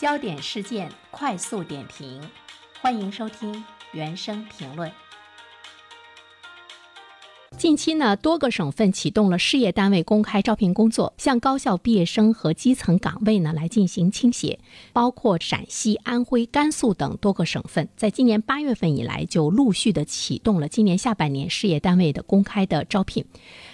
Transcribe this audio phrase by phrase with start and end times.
[0.00, 2.22] 焦点事件快速点评，
[2.80, 4.88] 欢迎收听原声评论。
[7.56, 14.60] 近期呢，多个省份启动了事业单位公开招聘工作，向高校毕业生和基层岗位呢来进行倾斜。
[14.92, 23.24] 包括陕西、安徽、甘肃等多个省份，在今年八月份以来就陆续的启动了今年下半年事业单位的公开的招聘。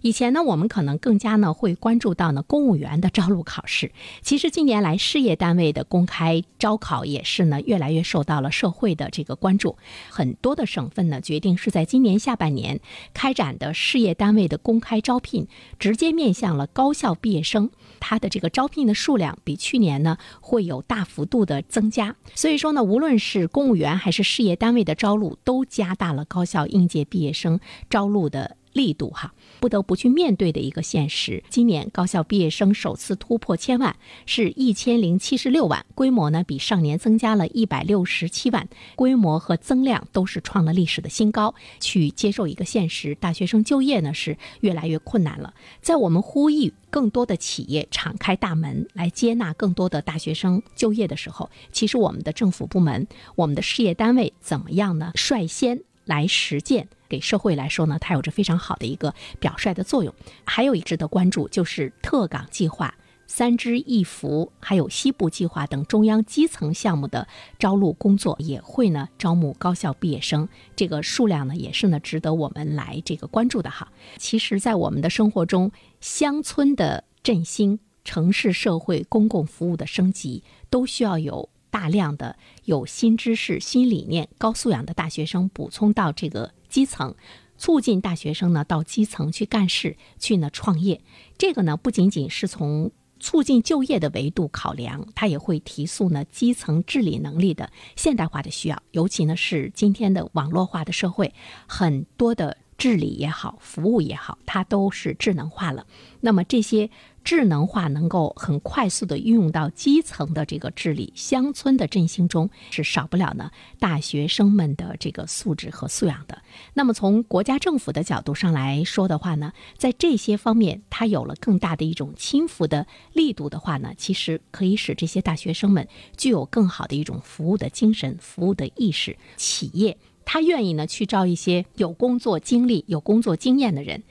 [0.00, 3.92] 以前呢，我们可能更加呢会关注到呢公务员的招录考试。
[4.22, 9.76] 其实近年来，事业单位的公开招考也是呢越来越受到了社会的这个关注。
[10.10, 12.80] 很多的省份呢决定是在今年下半年
[13.12, 15.46] 开展的事业单位的公开招聘，
[15.78, 17.70] 直接面向了高校毕业生，
[18.00, 22.14] 它的这个招聘的数量比去年呢会有大幅度的增加。
[22.34, 27.58] 所以说呢，无论是公务员还是事业单位的招录，都加大了高校应届毕业生
[27.90, 28.56] 招录的。
[28.78, 31.42] 力度哈，不得不去面对的一个现实。
[31.50, 41.52] 今年高校毕业生首次突破千万，是一千零七十六万，规模呢比上年增加了一百六十七万，规模和增量都是创了历史的新高。
[41.80, 45.52] 去接受一个现实，大学生就业呢是越来越困难了。
[45.82, 55.10] 在我们呼吁更多的企业敞开大门来接纳更多的大学生就业的时候，其实我们的政府部门、我们的事业单位怎么样呢？
[55.16, 56.88] 率先来实践。
[57.08, 60.12] 给社会来说呢，它有着非常好的一个表率的作用。
[60.44, 62.94] 还有一值得关注，就是特岗计划、
[63.26, 67.26] 三支一扶，还有西部计划等中央基层项目的
[67.58, 70.46] 招录工作，也会呢招募高校毕业生。
[70.76, 73.90] 这个数量呢，也是呢值得我们来这个关注的哈。
[74.18, 75.72] 其实，在我们的生活中，
[76.02, 81.48] 乡村的振兴、城市社会公共服务的升级，都需要有。
[81.70, 87.14] 大量的有新知识、新理念、高素养的大学生补充到这个基层，
[87.56, 91.00] 促进大学生呢到基层去干事、去呢创业。
[91.36, 98.82] 这个呢不仅仅是从促进就业的维度考量，它也会提速呢基层治理能力的现代化的需要。
[98.92, 101.34] 尤其呢是今天的网络化的社会，
[101.66, 102.56] 很多的。
[102.78, 105.84] 治理也好，服务也好，它都是智能化了。
[106.20, 106.88] 那么这些
[107.24, 113.50] 智能化能够很快速的运用到基层的这个治理、乡村的振兴中，是少不了呢
[113.80, 116.40] 大学生们的这个素质和素养的。
[116.72, 129.98] 那么从国家政府的角度上来说的话呢，在这些方面，它有了更大的一种轻扶的力度的话呢，其实可以使这些大学生们具有更好的一种服务的精神、服务的意识，企业。
[130.30, 134.02] 他愿意呢去招一些有工作经历、有工作经验的人，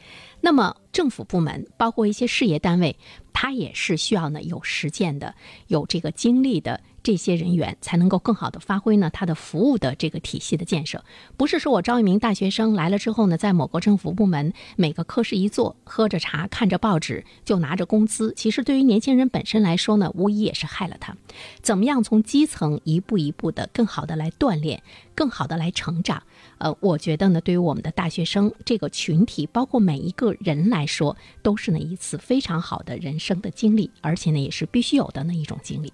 [0.41, 2.97] 那么政府部门包括一些事业单位，
[3.31, 5.35] 他也是需要呢有实践的、
[5.67, 6.81] 有这个经历的。
[7.03, 11.05] 这些人员才能够更好的发挥呢他的服务的这个体系的建设，
[11.37, 18.33] 不是说我招一名大学生来了之后呢，在某个政府部门每个科室一坐，喝着茶看着报纸就拿着工资。
[18.35, 21.15] 其实对于年轻人本身来说呢，无疑也是害了他。
[21.61, 24.83] 怎么样从基层一步一步的更好的来锻炼，
[25.15, 26.23] 更好的来成长？
[26.57, 35.93] 呃，我觉得呢，对于我们的大学生这个群体，包括每一个人来说，都是那一次非常好的人生的经历，而且呢也是必须有的那一种经历。